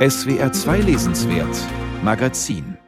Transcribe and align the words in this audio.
SWR 0.00 0.50
2 0.50 0.78
Lesenswert 0.78 1.54
Magazin 2.02 2.78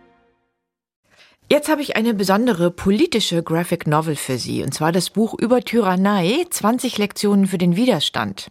Jetzt 1.50 1.68
habe 1.68 1.82
ich 1.82 1.94
eine 1.94 2.14
besondere 2.14 2.70
politische 2.70 3.42
Graphic 3.42 3.86
Novel 3.86 4.16
für 4.16 4.38
Sie, 4.38 4.62
und 4.62 4.72
zwar 4.72 4.92
das 4.92 5.10
Buch 5.10 5.34
über 5.38 5.60
Tyrannei, 5.60 6.46
20 6.48 6.96
Lektionen 6.96 7.46
für 7.46 7.58
den 7.58 7.76
Widerstand. 7.76 8.50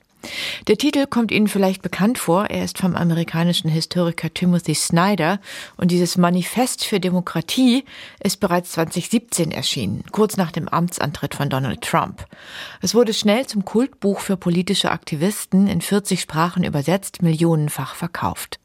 Der 0.67 0.77
Titel 0.77 1.07
kommt 1.07 1.31
Ihnen 1.31 1.47
vielleicht 1.47 1.81
bekannt 1.81 2.17
vor. 2.17 2.45
Er 2.45 2.63
ist 2.63 2.77
vom 2.77 2.95
amerikanischen 2.95 3.69
Historiker 3.69 4.33
Timothy 4.33 4.75
Snyder 4.75 5.39
und 5.77 5.91
dieses 5.91 6.17
Manifest 6.17 6.85
für 6.85 6.99
Demokratie 6.99 7.85
ist 8.23 8.39
bereits 8.39 8.71
2017 8.71 9.51
erschienen, 9.51 10.03
kurz 10.11 10.37
nach 10.37 10.51
dem 10.51 10.67
Amtsantritt 10.67 11.35
von 11.35 11.49
Donald 11.49 11.81
Trump. 11.81 12.25
Es 12.81 12.93
wurde 12.93 13.13
schnell 13.13 13.47
zum 13.47 13.65
Kultbuch 13.65 14.19
für 14.19 14.37
politische 14.37 14.91
Aktivisten 14.91 15.67
in 15.67 15.81
40 15.81 16.21
Sprachen 16.21 16.63
übersetzt, 16.63 17.21
millionenfach 17.21 17.95
verkauft. 17.95 18.59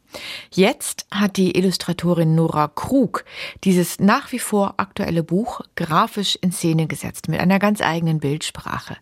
Jetzt 0.51 1.07
hat 1.11 1.37
die 1.37 1.57
Illustratorin 1.57 2.35
Nora 2.35 2.69
Krug 2.69 3.25
dieses 3.65 3.99
nach 3.99 4.33
wie 4.33 4.39
vor 4.39 4.75
aktuelle 4.77 5.23
Buch 5.23 5.61
grafisch 5.75 6.39
in 6.41 6.53
Szene 6.53 6.87
gesetzt 6.87 7.29
mit 7.29 7.41
einer 7.41 7.59
ganz 7.59 7.81
eigenen 7.81 8.21
Bildsprache. 8.21 8.97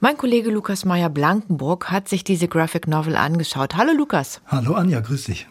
Mein 0.00 0.16
Kollege 0.16 0.50
Lukas 0.50 0.84
Meyer-Blankenburg 0.84 1.90
hat 1.90 2.08
sich 2.08 2.24
diese 2.24 2.48
Graphic 2.48 2.88
Novel 2.88 3.16
angeschaut. 3.16 3.76
Hallo 3.76 3.92
Lukas. 3.92 4.40
Hallo 4.46 4.74
Anja, 4.74 5.00
grüß 5.00 5.24
dich. 5.24 5.46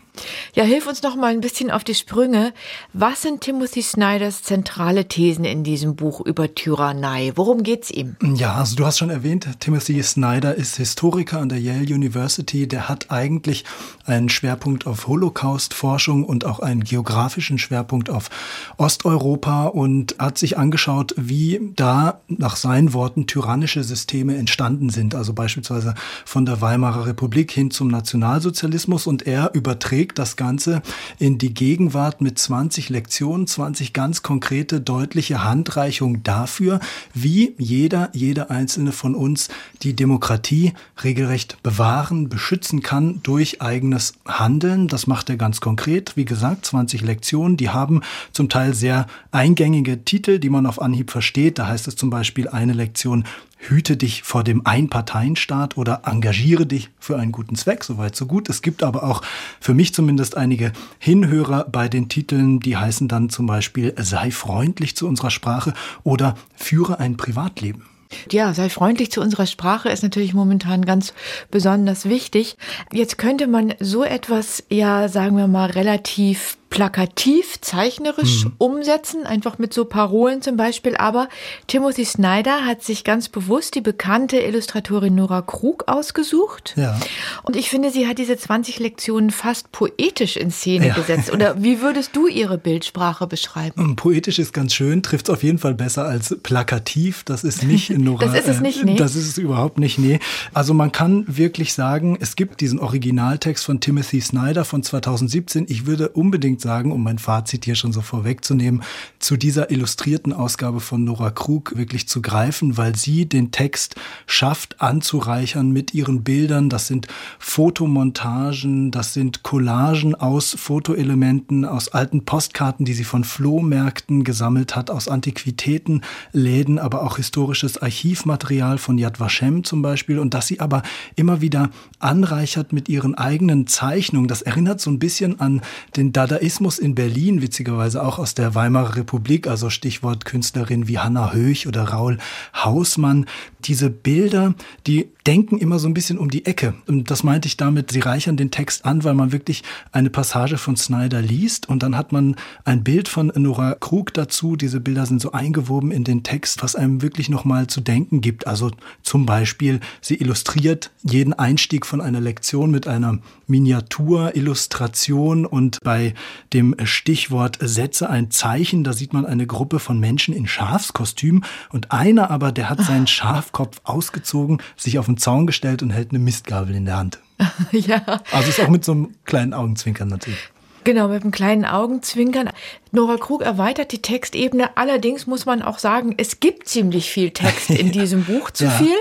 Ja, 0.54 0.64
hilf 0.64 0.88
uns 0.88 1.04
noch 1.04 1.16
mal 1.16 1.32
ein 1.34 1.42
bisschen 1.42 1.72
auf 1.72 1.84
die 1.84 1.96
Sprünge. 1.96 2.54
Was 2.94 3.22
sind 3.22 3.42
Timothy 3.42 3.82
Snyders 3.82 4.44
zentrale 4.44 5.08
Thesen 5.08 5.46
in 5.46 5.64
diesem 5.64 5.96
Buch 5.96 6.22
über 6.22 6.54
Tyrannei? 6.54 7.32
Worum 7.36 7.64
geht's 7.64 7.92
ihm? 7.92 8.16
Ja, 8.36 8.56
also 8.56 8.76
du 8.76 8.86
hast 8.86 8.98
schon 8.98 9.10
erwähnt, 9.10 9.48
Timothy 9.60 10.02
Snyder 10.02 10.56
ist 10.56 10.78
Historiker 10.78 11.40
an 11.40 11.50
der 11.50 11.60
Yale 11.60 11.94
University. 11.94 12.68
Der 12.68 12.90
hat 12.90 13.12
eigentlich 13.12 13.66
einen 14.06 14.30
Schwerpunkt 14.30 14.88
auf 14.88 15.08
Holocaust-Forschung 15.08 16.24
und 16.24 16.46
auch 16.46 16.60
einen 16.60 16.84
geografischen 16.84 17.58
Schwerpunkt 17.58 18.10
auf 18.10 18.30
Osteuropa 18.78 19.66
und 19.66 20.16
hat 20.20 20.38
sich 20.38 20.58
angeschaut, 20.58 21.14
wie 21.18 21.72
da 21.76 22.22
nach 22.28 22.56
seinen 22.56 22.94
Worten 22.94 23.28
tyrannische 23.28 23.84
Systeme 23.84 24.38
entstanden 24.38 24.90
sind. 24.90 25.16
Also 25.16 25.34
beispielsweise 25.34 25.94
von 26.26 26.46
der 26.46 26.62
Weimarer 26.62 27.06
Republik 27.06 27.52
hin 27.52 27.72
zum 27.72 27.88
Nationalsozialismus 27.88 29.08
und 29.08 29.28
er 29.28 29.54
überträgt 29.54 30.07
überträgt 30.08 30.20
das 30.20 30.36
Ganze 30.36 30.82
in 31.20 31.38
die 31.38 31.54
Gegenwart 31.54 32.22
mit 32.22 32.40
20 32.40 32.90
Lektionen, 32.90 33.48
20 33.48 33.94
ganz 33.94 34.24
konkrete, 34.24 34.80
deutliche 34.80 35.44
Handreichungen 35.44 36.24
dafür, 36.24 36.80
wie 37.14 37.54
jeder, 37.58 38.10
jeder 38.14 38.50
einzelne 38.50 38.92
von 38.92 39.16
uns 39.16 39.50
die 39.84 39.96
Demokratie 39.96 40.74
regelrecht 41.04 41.62
bewahren, 41.64 42.30
beschützen 42.30 42.82
kann 42.82 43.20
durch 43.24 43.62
eigenes 43.62 44.14
Handeln. 44.26 44.88
Das 44.88 45.08
macht 45.08 45.30
er 45.30 45.38
ganz 45.38 45.60
konkret. 45.62 46.16
Wie 46.16 46.26
gesagt, 46.26 46.66
20 46.66 47.02
Lektionen, 47.02 47.58
die 47.58 47.70
haben 47.70 48.02
zum 48.32 48.50
Teil 48.50 48.74
sehr 48.74 49.08
eingängige 49.32 50.04
Titel, 50.04 50.40
die 50.40 50.50
man 50.50 50.66
auf 50.66 50.82
Anhieb 50.82 51.12
versteht. 51.12 51.60
Da 51.60 51.68
heißt 51.68 51.88
es 51.88 51.96
zum 51.96 52.10
Beispiel 52.10 52.48
eine 52.48 52.74
Lektion 52.74 53.26
hüte 53.58 53.98
dich 53.98 54.24
vor 54.24 54.44
dem 54.44 54.66
Einparteienstaat 54.66 55.78
oder 55.78 56.02
engagiere 56.06 56.66
dich 56.66 56.90
für 57.00 57.18
einen 57.18 57.32
guten 57.32 57.56
Zweck, 57.56 57.84
soweit 57.84 58.16
so 58.16 58.26
gut. 58.26 58.50
Es 58.50 58.62
gibt 58.62 58.84
aber 58.84 59.04
auch 59.04 59.22
für 59.60 59.74
mich 59.74 59.94
zumindest 59.94 60.38
einige 60.38 60.72
Hinhörer 61.00 61.66
bei 61.66 61.88
den 61.88 62.10
Titeln, 62.10 62.60
die 62.60 62.78
heißen 62.78 63.08
dann 63.08 63.30
zum 63.30 63.48
Beispiel 63.48 63.94
sei 63.98 64.32
freundlich 64.32 64.96
zu 64.96 65.08
unserer 65.08 65.32
Sprache 65.32 65.74
oder 66.04 66.36
führe 66.56 67.00
ein 67.00 67.18
Privatleben. 67.18 67.84
Ja, 68.32 68.54
sei 68.54 68.70
freundlich 68.70 69.12
zu 69.12 69.22
unserer 69.22 69.46
Sprache 69.46 69.90
ist 69.90 70.04
natürlich 70.04 70.34
momentan 70.34 70.86
ganz 70.86 71.14
besonders 71.52 72.08
wichtig. 72.08 72.58
Jetzt 72.92 73.18
könnte 73.18 73.48
man 73.48 73.74
so 73.80 74.04
etwas 74.04 74.64
ja, 74.70 75.10
sagen 75.10 75.38
wir 75.38 75.48
mal, 75.48 75.70
relativ 75.70 76.58
plakativ, 76.78 77.60
zeichnerisch 77.60 78.46
mhm. 78.46 78.54
umsetzen, 78.60 79.26
einfach 79.26 79.58
mit 79.58 79.74
so 79.74 79.86
Parolen 79.86 80.44
zum 80.44 80.58
Beispiel. 80.58 80.96
Aber 80.96 81.28
Timothy 81.66 82.06
Snyder 82.06 82.66
hat 82.66 82.84
sich 82.84 83.04
ganz 83.04 83.30
bewusst 83.30 83.74
die 83.74 83.82
bekannte 83.82 84.38
Illustratorin 84.38 85.16
Nora 85.16 85.42
Krug 85.42 85.86
ausgesucht. 85.88 86.76
Ja. 86.78 87.00
Und 87.42 87.56
ich 87.56 87.72
finde, 87.72 87.90
sie 87.90 88.08
hat 88.08 88.20
diese 88.20 88.38
20 88.38 88.78
Lektionen 88.78 89.32
fast 89.32 89.72
poetisch 89.72 90.38
in 90.38 90.52
Szene 90.52 90.90
ja. 90.90 90.94
gesetzt. 90.94 91.34
Oder 91.34 91.64
wie 91.64 91.82
würdest 91.82 92.16
du 92.16 92.28
ihre 92.28 92.60
Bildsprache 92.60 93.26
beschreiben? 93.26 93.82
Ähm, 93.82 93.96
poetisch 93.96 94.38
ist 94.38 94.54
ganz 94.54 94.76
schön, 94.76 95.02
trifft 95.02 95.30
es 95.30 95.34
auf 95.34 95.42
jeden 95.42 95.58
Fall 95.58 95.74
besser 95.74 96.06
als 96.06 96.38
plakativ. 96.44 97.24
Das 97.24 97.44
ist 97.44 97.64
nicht 97.64 97.90
Nora. 97.98 98.24
das 98.24 98.36
ist 98.36 98.48
es 98.48 98.62
nicht, 98.62 98.86
nee. 98.86 98.98
Das 98.98 99.16
ist 99.16 99.28
es 99.28 99.40
überhaupt 99.40 99.80
nicht, 99.80 99.98
nee. 99.98 100.20
Also 100.54 100.76
man 100.76 100.92
kann 100.92 101.26
wirklich 101.28 101.74
sagen, 101.74 102.20
es 102.22 102.36
gibt 102.36 102.62
diesen 102.62 102.78
Originaltext 102.78 103.66
von 103.66 103.80
Timothy 103.80 104.22
Snyder 104.22 104.64
von 104.64 104.84
2017. 104.84 105.66
Ich 105.70 105.88
würde 105.88 106.10
unbedingt 106.10 106.58
unbedingt 106.58 106.62
sagen, 106.68 106.92
um 106.92 107.02
mein 107.02 107.18
Fazit 107.18 107.64
hier 107.64 107.76
schon 107.76 107.94
so 107.94 108.02
vorwegzunehmen, 108.02 108.84
zu 109.20 109.38
dieser 109.38 109.72
illustrierten 109.72 110.34
Ausgabe 110.34 110.82
von 110.82 111.06
Nora 111.06 111.32
Krug 111.32 111.78
wirklich 111.78 112.10
zu 112.10 112.22
greifen, 112.22 112.76
weil 112.76 112.94
sie 112.94 113.26
den 113.26 113.52
Text 113.52 113.96
schafft 114.26 114.82
anzureichern 114.82 115.72
mit 115.72 115.94
ihren 115.94 116.26
Bildern. 116.26 116.68
Das 116.68 116.88
sind 116.88 117.08
Fotomontagen, 117.40 118.92
das 118.92 119.14
sind 119.14 119.44
Collagen 119.44 120.14
aus 120.14 120.58
Fotoelementen, 120.60 121.64
aus 121.64 121.88
alten 121.88 122.26
Postkarten, 122.26 122.84
die 122.84 122.94
sie 122.94 123.06
von 123.06 123.24
Flohmärkten 123.24 124.26
gesammelt 124.26 124.76
hat, 124.76 124.90
aus 124.90 125.08
Antiquitätenläden, 125.08 126.80
aber 126.80 127.02
auch 127.02 127.16
historisches 127.16 127.82
Archivmaterial 127.82 128.78
von 128.78 128.98
Yad 128.98 129.22
Vashem 129.22 129.64
zum 129.64 129.82
Beispiel 129.82 130.20
und 130.20 130.34
dass 130.34 130.48
sie 130.48 130.60
aber 130.60 130.84
immer 131.16 131.40
wieder 131.40 131.70
anreichert 132.00 132.74
mit 132.74 132.90
ihren 132.90 133.16
eigenen 133.16 133.68
Zeichnungen. 133.68 134.28
Das 134.28 134.42
erinnert 134.42 134.82
so 134.82 134.92
ein 134.92 135.00
bisschen 135.00 135.40
an 135.40 135.62
den 135.96 136.12
Dadaismus 136.12 136.57
Dadaismus 136.58 136.80
in 136.80 136.96
Berlin, 136.96 137.44
witzigerweise 137.44 138.04
auch 138.04 138.18
aus 138.18 138.34
der 138.34 138.56
Weimarer 138.56 138.96
Republik, 138.96 139.46
also 139.46 139.70
Stichwort 139.70 140.26
Künstlerin 140.26 140.88
wie 140.88 140.98
Hanna 140.98 141.32
Höch 141.32 141.68
oder 141.68 141.84
Raul 141.84 142.18
Hausmann. 142.56 143.28
Diese 143.66 143.92
Bilder, 143.92 144.56
die 144.88 145.10
denken 145.28 145.58
immer 145.58 145.78
so 145.78 145.88
ein 145.88 145.94
bisschen 145.94 146.18
um 146.18 146.32
die 146.32 146.46
Ecke. 146.46 146.74
Und 146.88 147.12
das 147.12 147.24
meinte 147.24 147.48
ich 147.48 147.58
damit, 147.58 147.92
sie 147.92 148.00
reichern 148.00 148.38
den 148.38 148.50
Text 148.50 148.86
an, 148.86 149.04
weil 149.04 149.14
man 149.14 149.34
wirklich 149.34 149.62
eine 149.92 150.10
Passage 150.10 150.58
von 150.58 150.78
Snyder 150.78 151.22
liest 151.22 151.70
und 151.70 151.84
dann 151.84 151.98
hat 151.98 152.12
man 152.12 152.38
ein 152.64 152.84
Bild 152.84 153.10
von 153.10 153.32
Nora 153.36 153.76
Krug 153.76 154.14
dazu. 154.14 154.56
Diese 154.56 154.80
Bilder 154.80 155.06
sind 155.06 155.22
so 155.22 155.34
eingewoben 155.34 155.92
in 155.92 156.06
den 156.06 156.24
Text, 156.24 156.64
was 156.64 156.76
einem 156.76 157.02
wirklich 157.02 157.30
nochmal 157.30 157.68
zu 157.68 157.82
denken 157.82 158.22
gibt. 158.22 158.48
Also 158.48 158.72
zum 159.04 159.26
Beispiel, 159.26 159.82
sie 160.02 160.16
illustriert 160.16 160.92
jeden 161.04 161.34
Einstieg 161.34 161.86
von 161.86 162.00
einer 162.00 162.22
Lektion 162.22 162.72
mit 162.72 162.88
einer 162.88 163.20
Miniaturillustration 163.48 165.46
und 165.46 165.80
bei 165.84 166.14
dem 166.54 166.76
Stichwort 166.84 167.58
Setze 167.62 168.10
ein 168.10 168.32
Zeichen. 168.32 168.84
Da 168.84 168.94
sieht 168.94 169.14
man 169.14 169.26
eine 169.26 169.48
Gruppe 169.48 169.80
von 169.80 170.00
Menschen 170.00 170.34
in 170.34 170.48
Schafskostüm 170.48 171.44
und 171.70 171.92
einer 171.92 172.30
aber, 172.32 172.52
der 172.52 172.70
hat 172.70 172.82
seinen 172.82 173.08
Schafkopf 173.08 173.82
ausgezogen, 173.84 174.62
sich 174.76 175.00
auf 175.00 175.06
den 175.06 175.18
Zaun 175.18 175.48
gestellt 175.48 175.82
und 175.84 175.92
hält 175.92 176.12
eine 176.12 176.20
Mistgabel 176.20 176.76
in 176.76 176.86
der 176.86 176.98
Hand. 176.98 177.20
ja. 177.72 178.02
Also 178.32 178.50
ist 178.50 178.60
auch 178.60 178.70
mit 178.70 178.84
so 178.84 178.94
einem 178.94 179.16
kleinen 179.26 179.54
Augenzwinkern 179.54 180.08
natürlich. 180.08 180.40
Genau, 180.88 181.10
mit 181.10 181.22
einem 181.22 181.32
kleinen 181.32 181.66
Augenzwinkern. 181.66 182.50
Nora 182.94 183.18
Krug 183.18 183.42
erweitert 183.42 183.92
die 183.92 184.02
Textebene. 184.02 184.78
Allerdings 184.78 185.28
muss 185.28 185.46
man 185.46 185.62
auch 185.62 185.80
sagen, 185.80 186.14
es 186.16 186.40
gibt 186.40 186.70
ziemlich 186.70 187.12
viel 187.12 187.32
Text 187.32 187.70
in 187.70 187.92
diesem 187.92 188.24
Buch. 188.24 188.52
Zu 188.52 188.66
ja. 188.66 188.72
viel? 188.72 188.96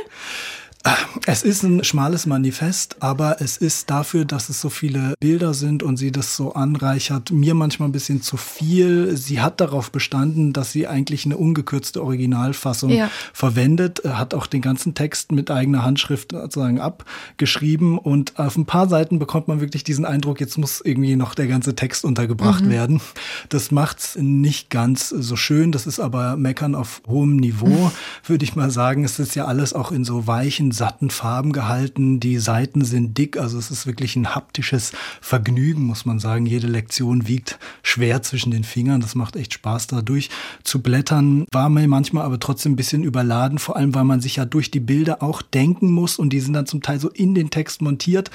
Es 1.26 1.42
ist 1.42 1.64
ein 1.64 1.82
schmales 1.82 2.26
Manifest, 2.26 2.96
aber 3.00 3.40
es 3.40 3.56
ist 3.56 3.90
dafür, 3.90 4.24
dass 4.24 4.48
es 4.48 4.60
so 4.60 4.70
viele 4.70 5.14
Bilder 5.18 5.54
sind 5.54 5.82
und 5.82 5.96
sie 5.96 6.12
das 6.12 6.36
so 6.36 6.52
anreichert, 6.52 7.32
mir 7.32 7.54
manchmal 7.54 7.88
ein 7.88 7.92
bisschen 7.92 8.22
zu 8.22 8.36
viel. 8.36 9.16
Sie 9.16 9.40
hat 9.40 9.60
darauf 9.60 9.90
bestanden, 9.90 10.52
dass 10.52 10.70
sie 10.70 10.86
eigentlich 10.86 11.24
eine 11.24 11.36
ungekürzte 11.36 12.02
Originalfassung 12.02 12.90
ja. 12.90 13.10
verwendet, 13.32 14.02
hat 14.04 14.34
auch 14.34 14.46
den 14.46 14.60
ganzen 14.60 14.94
Text 14.94 15.32
mit 15.32 15.50
eigener 15.50 15.82
Handschrift 15.82 16.32
sozusagen 16.32 16.80
abgeschrieben 16.80 17.98
und 17.98 18.38
auf 18.38 18.56
ein 18.56 18.66
paar 18.66 18.88
Seiten 18.88 19.18
bekommt 19.18 19.48
man 19.48 19.60
wirklich 19.60 19.82
diesen 19.82 20.04
Eindruck, 20.04 20.40
jetzt 20.40 20.58
muss 20.58 20.80
irgendwie 20.80 21.16
noch 21.16 21.34
der 21.34 21.48
ganze 21.48 21.74
Text 21.74 22.04
untergebracht 22.04 22.64
mhm. 22.64 22.70
werden. 22.70 23.00
Das 23.48 23.72
macht's 23.72 24.16
nicht 24.20 24.70
ganz 24.70 25.08
so 25.08 25.34
schön, 25.34 25.72
das 25.72 25.86
ist 25.86 25.98
aber 25.98 26.36
Meckern 26.36 26.76
auf 26.76 27.02
hohem 27.08 27.36
Niveau, 27.36 27.90
würde 28.24 28.44
ich 28.44 28.54
mal 28.54 28.70
sagen. 28.70 29.04
Es 29.04 29.18
ist 29.18 29.34
ja 29.34 29.46
alles 29.46 29.72
auch 29.72 29.90
in 29.90 30.04
so 30.04 30.28
weichen 30.28 30.70
satten 30.76 31.10
Farben 31.10 31.52
gehalten. 31.52 32.20
Die 32.20 32.38
Seiten 32.38 32.84
sind 32.84 33.18
dick, 33.18 33.36
also 33.36 33.58
es 33.58 33.70
ist 33.70 33.86
wirklich 33.86 34.14
ein 34.14 34.34
haptisches 34.34 34.92
Vergnügen, 35.20 35.84
muss 35.84 36.04
man 36.04 36.18
sagen. 36.18 36.46
Jede 36.46 36.68
Lektion 36.68 37.26
wiegt 37.26 37.58
schwer 37.82 38.22
zwischen 38.22 38.50
den 38.50 38.62
Fingern. 38.62 39.00
Das 39.00 39.14
macht 39.14 39.34
echt 39.34 39.54
Spaß, 39.54 39.88
da 39.88 40.02
durch 40.02 40.30
zu 40.62 40.82
blättern. 40.82 41.46
War 41.50 41.68
mir 41.68 41.88
manchmal 41.88 42.24
aber 42.24 42.38
trotzdem 42.38 42.72
ein 42.72 42.76
bisschen 42.76 43.02
überladen, 43.02 43.58
vor 43.58 43.76
allem 43.76 43.94
weil 43.94 44.04
man 44.04 44.20
sich 44.20 44.36
ja 44.36 44.44
durch 44.44 44.70
die 44.70 44.80
Bilder 44.80 45.22
auch 45.22 45.42
denken 45.42 45.90
muss 45.90 46.18
und 46.18 46.30
die 46.30 46.40
sind 46.40 46.52
dann 46.52 46.66
zum 46.66 46.82
Teil 46.82 47.00
so 47.00 47.08
in 47.10 47.34
den 47.34 47.50
Text 47.50 47.82
montiert, 47.82 48.30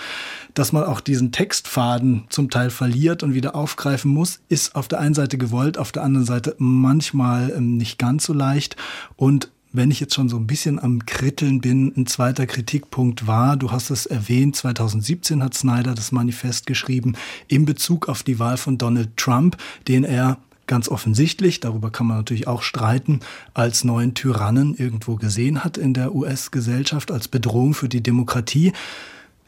dass 0.53 0.71
man 0.71 0.83
auch 0.83 0.99
diesen 0.99 1.31
Textfaden 1.31 2.25
zum 2.29 2.49
Teil 2.49 2.69
verliert 2.69 3.23
und 3.23 3.33
wieder 3.33 3.55
aufgreifen 3.55 4.11
muss, 4.11 4.39
ist 4.49 4.75
auf 4.75 4.88
der 4.88 4.99
einen 4.99 5.13
Seite 5.13 5.38
gewollt, 5.38 5.77
auf 5.77 5.91
der 5.91 6.03
anderen 6.03 6.25
Seite 6.25 6.55
manchmal 6.57 7.53
ähm, 7.55 7.77
nicht 7.77 7.97
ganz 7.97 8.25
so 8.25 8.33
leicht 8.33 8.75
und 9.15 9.51
wenn 9.73 9.91
ich 9.91 10.00
jetzt 10.00 10.15
schon 10.15 10.29
so 10.29 10.38
ein 10.38 10.47
bisschen 10.47 10.79
am 10.79 11.06
Kritteln 11.06 11.62
bin, 11.62 11.94
ein 11.95 12.06
zweiter 12.06 12.45
Kritikpunkt 12.45 13.27
war, 13.27 13.56
du 13.56 13.71
hast 13.71 13.89
es 13.89 14.06
erwähnt, 14.06 14.56
2017 14.56 15.44
hat 15.44 15.53
Snyder 15.53 15.95
das 15.95 16.12
Manifest 16.12 16.68
geschrieben 16.68 17.15
in 17.47 17.65
Bezug 17.65 18.09
auf 18.09 18.23
die 18.23 18.39
Wahl 18.39 18.57
von 18.57 18.77
Donald 18.77 19.15
Trump, 19.18 19.57
den 19.88 20.03
er 20.03 20.38
ganz 20.68 20.89
offensichtlich, 20.89 21.59
darüber 21.59 21.89
kann 21.89 22.07
man 22.07 22.18
natürlich 22.18 22.47
auch 22.47 22.62
streiten, 22.62 23.19
als 23.53 23.83
neuen 23.83 24.13
Tyrannen 24.13 24.75
irgendwo 24.75 25.15
gesehen 25.15 25.63
hat 25.63 25.77
in 25.77 25.94
der 25.94 26.15
US-Gesellschaft, 26.15 27.12
als 27.12 27.27
Bedrohung 27.27 27.74
für 27.74 27.89
die 27.89 28.01
Demokratie. 28.01 28.71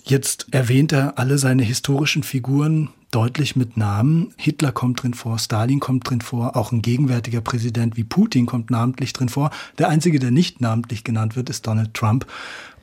Jetzt 0.04 0.48
erwähnt 0.52 0.92
er 0.92 1.18
alle 1.18 1.38
seine 1.38 1.64
historischen 1.64 2.24
Figuren 2.24 2.90
deutlich 3.14 3.56
mit 3.56 3.78
Namen. 3.78 4.34
Hitler 4.38 4.72
kommt 4.72 5.04
drin 5.04 5.14
vor, 5.14 5.38
Stalin 5.38 5.80
kommt 5.80 6.10
drin 6.10 6.22
vor, 6.22 6.56
auch 6.56 6.72
ein 6.72 6.82
gegenwärtiger 6.82 7.42
Präsident 7.42 7.96
wie 7.96 8.04
Putin 8.04 8.46
kommt 8.46 8.72
namentlich 8.72 9.14
drin 9.14 9.30
vor. 9.30 9.52
Der 9.78 9.90
einzige, 9.90 10.20
der 10.20 10.32
nicht 10.32 10.62
namentlich 10.62 11.04
genannt 11.04 11.36
wird, 11.36 11.50
ist 11.50 11.68
Donald 11.68 11.94
Trump. 11.94 12.26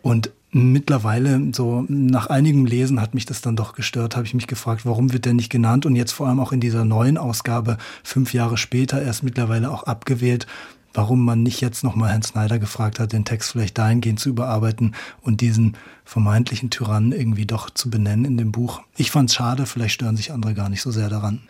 Und 0.03 0.31
mittlerweile, 0.53 1.53
so 1.53 1.85
nach 1.88 2.29
einigem 2.29 2.65
Lesen 2.65 3.00
hat 3.00 3.15
mich 3.15 3.27
das 3.27 3.41
dann 3.41 3.56
doch 3.56 3.75
gestört, 3.75 4.17
habe 4.17 4.27
ich 4.27 4.35
mich 4.35 4.47
gefragt, 4.47 4.85
warum 4.85 5.12
wird 5.12 5.25
der 5.25 5.35
nicht 5.35 5.50
genannt 5.50 5.87
und 5.87 5.97
jetzt 5.97 6.12
vor 6.12 6.29
allem 6.29 6.41
auch 6.41 6.53
in 6.53 6.61
dieser 6.61 6.85
neuen 6.85 7.19
Ausgabe, 7.19 7.79
fünf 8.03 8.32
Jahre 8.32 8.56
später, 8.56 9.00
erst 9.03 9.23
mittlerweile 9.23 9.71
auch 9.71 9.85
abgewählt, 9.85 10.47
warum 10.94 11.25
man 11.25 11.42
nicht 11.42 11.60
jetzt 11.60 11.84
nochmal 11.84 12.10
Herrn 12.10 12.22
Snyder 12.22 12.58
gefragt 12.58 12.98
hat, 12.98 13.12
den 13.12 13.25
Text 13.25 13.52
vielleicht 13.52 13.78
dahingehend 13.78 14.20
zu 14.20 14.28
überarbeiten 14.28 14.94
und 15.22 15.40
diesen 15.40 15.76
vermeintlichen 16.04 16.70
Tyrannen 16.70 17.12
irgendwie 17.12 17.46
doch 17.46 17.70
zu 17.70 17.88
benennen 17.88 18.25
in 18.25 18.37
dem 18.37 18.50
Buch. 18.50 18.81
Ich 18.96 19.10
fand 19.10 19.31
es 19.31 19.37
schade, 19.37 19.64
vielleicht 19.64 19.94
stören 19.94 20.16
sich 20.16 20.32
andere 20.32 20.54
gar 20.54 20.69
nicht 20.69 20.82
so 20.82 20.90
sehr 20.90 21.08
daran. 21.08 21.40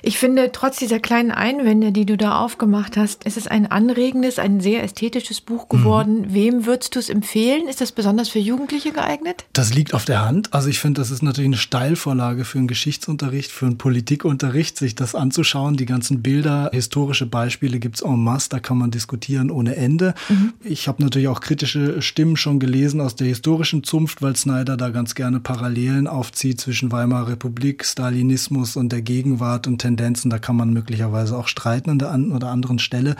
Ich 0.00 0.18
finde, 0.18 0.52
trotz 0.52 0.78
dieser 0.78 1.00
kleinen 1.00 1.32
Einwände, 1.32 1.90
die 1.92 2.06
du 2.06 2.16
da 2.16 2.38
aufgemacht 2.38 2.96
hast, 2.96 3.24
ist 3.24 3.36
es 3.36 3.48
ein 3.48 3.70
anregendes, 3.70 4.38
ein 4.38 4.60
sehr 4.60 4.84
ästhetisches 4.84 5.40
Buch 5.40 5.68
geworden. 5.68 6.20
Mhm. 6.20 6.34
Wem 6.34 6.66
würdest 6.66 6.94
du 6.94 7.00
es 7.00 7.08
empfehlen? 7.08 7.66
Ist 7.68 7.80
das 7.80 7.92
besonders 7.92 8.28
für 8.28 8.38
Jugendliche 8.38 8.92
geeignet? 8.92 9.44
Das 9.52 9.74
liegt 9.74 9.94
auf 9.94 10.04
der 10.04 10.24
Hand. 10.24 10.54
Also 10.54 10.68
ich 10.68 10.78
finde, 10.78 11.00
das 11.00 11.10
ist 11.10 11.22
natürlich 11.22 11.48
eine 11.48 11.56
Steilvorlage 11.56 12.44
für 12.44 12.58
einen 12.58 12.68
Geschichtsunterricht, 12.68 13.50
für 13.50 13.66
einen 13.66 13.76
Politikunterricht, 13.78 14.78
sich 14.78 14.94
das 14.94 15.14
anzuschauen. 15.14 15.76
Die 15.76 15.86
ganzen 15.86 16.22
Bilder, 16.22 16.70
historische 16.72 17.26
Beispiele 17.26 17.80
gibt's 17.80 18.00
en 18.00 18.22
masse, 18.22 18.50
da 18.50 18.60
kann 18.78 18.84
man 18.84 18.90
diskutieren 18.92 19.50
ohne 19.50 19.74
Ende. 19.74 20.14
Mhm. 20.28 20.52
Ich 20.62 20.86
habe 20.86 21.02
natürlich 21.02 21.26
auch 21.26 21.40
kritische 21.40 22.00
Stimmen 22.00 22.36
schon 22.36 22.60
gelesen 22.60 23.00
aus 23.00 23.16
der 23.16 23.26
historischen 23.26 23.82
Zunft, 23.82 24.22
weil 24.22 24.36
Snyder 24.36 24.76
da 24.76 24.90
ganz 24.90 25.16
gerne 25.16 25.40
Parallelen 25.40 26.06
aufzieht 26.06 26.60
zwischen 26.60 26.92
Weimarer 26.92 27.30
Republik, 27.30 27.84
Stalinismus 27.84 28.76
und 28.76 28.92
der 28.92 29.02
Gegenwart 29.02 29.66
und 29.66 29.78
Tendenzen, 29.78 30.30
da 30.30 30.38
kann 30.38 30.54
man 30.54 30.72
möglicherweise 30.72 31.36
auch 31.36 31.48
streiten 31.48 31.90
an 31.90 31.98
der 31.98 32.12
einen 32.12 32.30
oder 32.30 32.50
anderen 32.50 32.78
Stelle. 32.78 33.16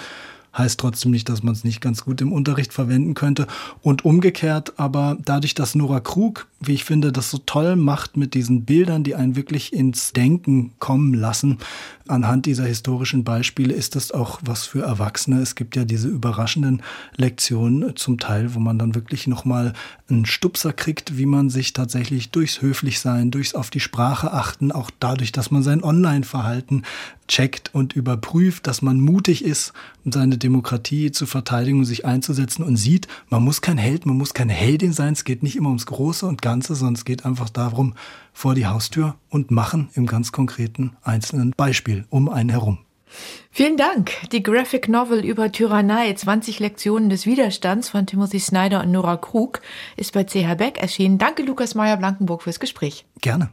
Heißt 0.57 0.79
trotzdem 0.79 1.11
nicht, 1.11 1.29
dass 1.29 1.43
man 1.43 1.55
es 1.55 1.65
nicht 1.65 1.81
ganz 1.81 2.05
gut 2.05 2.21
im 2.21 2.33
Unterricht 2.33 2.73
verwenden 2.73 3.15
könnte. 3.15 3.49
Und 3.83 4.05
umgekehrt, 4.05 4.75
aber 4.77 5.19
dadurch, 5.25 5.55
dass 5.55 5.75
Nora 5.75 5.99
Krug, 5.99 6.47
wie 6.61 6.75
ich 6.75 6.85
finde, 6.85 7.13
das 7.13 7.31
so 7.31 7.39
toll 7.39 7.77
macht 7.77 8.17
mit 8.17 8.35
diesen 8.35 8.65
Bildern, 8.65 9.05
die 9.05 9.15
einen 9.15 9.37
wirklich 9.37 9.73
ins 9.73 10.13
Denken 10.13 10.73
kommen 10.79 11.15
lassen, 11.15 11.59
anhand 12.09 12.47
dieser 12.47 12.65
historischen 12.65 13.23
Beispiele 13.25 13.75
ist 13.75 13.95
das 13.95 14.11
auch 14.11 14.41
was 14.43 14.67
für 14.67 14.83
Erwachsene. 14.83 15.41
Es 15.41 15.55
gibt 15.55 15.77
ja 15.77 15.85
diese 15.85 16.09
überraschenden 16.09 16.83
Lektionen 17.17 17.97
zum 17.97 18.19
Teil, 18.19 18.55
wo 18.55 18.59
man 18.59 18.79
dann 18.79 18.95
wirklich 18.95 19.27
nochmal 19.27 19.73
einen 20.09 20.27
Stupser 20.27 20.73
kriegt, 20.73 21.19
wie 21.19 21.27
man 21.27 21.51
sich 21.51 21.73
tatsächlich 21.73 22.31
durchs 22.31 22.63
Höflichsein, 22.63 23.31
durchs 23.31 23.55
auf 23.55 23.71
die 23.71 23.81
Sprache 23.81 24.33
achten, 24.33 24.73
auch 24.73 24.91
dadurch, 24.99 25.33
dass 25.33 25.51
man 25.51 25.63
sein 25.63 25.85
Online-Verhalten 25.85 26.83
checkt 27.29 27.75
und 27.75 27.93
überprüft, 27.93 28.67
dass 28.67 28.81
man 28.81 29.01
mutig 29.01 29.45
ist, 29.45 29.75
um 30.05 30.13
seine 30.13 30.39
Demokratie 30.39 31.13
zu 31.13 31.27
verteidigen 31.27 31.81
und 31.81 31.85
sich 31.85 32.07
einzusetzen 32.07 32.63
und 32.63 32.77
sieht, 32.77 33.07
man 33.29 33.45
muss 33.45 33.61
kein 33.61 33.77
Held, 33.77 34.07
man 34.07 34.17
muss 34.17 34.33
keine 34.33 34.55
Heldin 34.55 34.95
sein, 34.95 35.13
es 35.13 35.25
geht 35.25 35.43
nicht 35.43 35.57
immer 35.57 35.69
ums 35.69 35.85
Große 35.85 36.25
und 36.25 36.41
Ganze, 36.49 36.75
sondern 36.75 36.95
es 36.95 37.05
geht 37.05 37.27
einfach 37.27 37.50
darum, 37.50 37.93
vor 38.33 38.55
die 38.55 38.67
Haustür 38.67 39.17
und 39.29 39.50
machen 39.50 39.91
im 39.93 40.06
ganz 40.06 40.33
konkreten 40.33 40.97
einzelnen 41.03 41.53
Beispiel 41.55 42.06
um 42.09 42.31
einen 42.31 42.49
herum. 42.49 42.79
Vielen 43.50 43.77
Dank. 43.77 44.12
Die 44.33 44.43
Graphic 44.43 44.89
Novel 44.89 45.27
über 45.27 45.53
Tyrannei, 45.53 46.11
20 46.11 46.59
Lektionen 46.59 47.11
des 47.11 47.27
Widerstands 47.27 47.91
von 47.91 48.06
Timothy 48.06 48.41
Snyder 48.41 48.83
und 48.83 48.93
Nora 48.93 49.19
Krug 49.19 49.61
ist 49.99 50.15
bei 50.15 50.25
CH 50.25 50.55
Beck 50.56 50.79
erschienen. 50.79 51.19
Danke 51.19 51.43
Lukas 51.43 51.75
Meyer-Blankenburg 51.75 52.43
fürs 52.43 52.61
Gespräch. 52.61 53.05
Gerne. 53.21 53.50